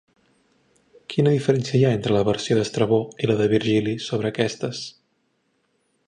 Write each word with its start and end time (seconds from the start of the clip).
Quina 1.13 1.33
diferència 1.33 1.75
hi 1.79 1.83
ha 1.83 1.91
entre 1.97 2.15
la 2.15 2.23
versió 2.29 2.57
d'Estrabó 2.59 2.99
i 3.27 3.29
la 3.31 3.35
de 3.43 3.49
Virgili 3.51 3.93
sobre 4.09 4.31
aquestes? 4.31 4.81